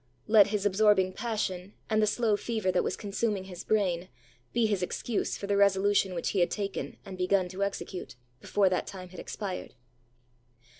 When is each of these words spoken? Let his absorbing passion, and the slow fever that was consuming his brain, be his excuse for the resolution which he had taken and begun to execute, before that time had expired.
Let 0.25 0.47
his 0.47 0.65
absorbing 0.65 1.13
passion, 1.13 1.75
and 1.87 2.01
the 2.01 2.07
slow 2.07 2.35
fever 2.35 2.71
that 2.71 2.83
was 2.83 2.97
consuming 2.97 3.43
his 3.43 3.63
brain, 3.63 4.09
be 4.51 4.65
his 4.65 4.81
excuse 4.81 5.37
for 5.37 5.45
the 5.45 5.55
resolution 5.55 6.15
which 6.15 6.29
he 6.31 6.39
had 6.39 6.49
taken 6.49 6.97
and 7.05 7.19
begun 7.19 7.47
to 7.49 7.63
execute, 7.63 8.15
before 8.39 8.67
that 8.67 8.87
time 8.87 9.09
had 9.09 9.19
expired. 9.19 9.75